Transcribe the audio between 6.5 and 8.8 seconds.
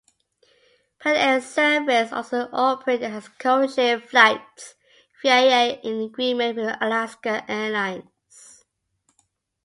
with Alaska Airlines.